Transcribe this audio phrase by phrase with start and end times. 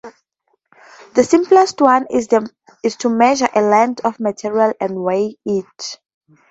[1.13, 5.99] The simplest one is to measure a length of material and weigh it.